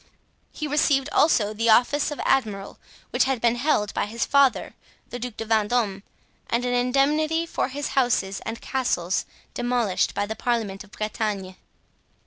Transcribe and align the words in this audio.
He 0.51 0.65
received 0.65 1.09
also 1.11 1.53
the 1.53 1.69
office 1.69 2.09
of 2.09 2.19
admiral, 2.25 2.79
which 3.11 3.25
had 3.25 3.39
been 3.39 3.53
held 3.53 3.93
by 3.93 4.07
his 4.07 4.25
father, 4.25 4.73
the 5.11 5.19
Duc 5.19 5.37
de 5.37 5.45
Vendome 5.45 6.01
and 6.49 6.65
an 6.65 6.73
indemnity 6.73 7.45
for 7.45 7.67
his 7.67 7.89
houses 7.89 8.41
and 8.43 8.61
castles, 8.61 9.27
demolished 9.53 10.15
by 10.15 10.25
the 10.25 10.35
Parliament 10.35 10.83
of 10.83 10.89
Bretagne. 10.89 11.53